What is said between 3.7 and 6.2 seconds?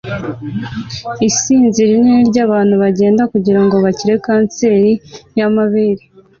bakire kanseri yamabere